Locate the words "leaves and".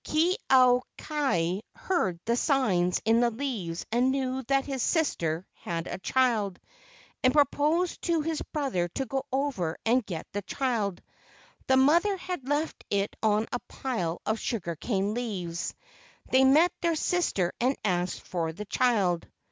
3.29-4.09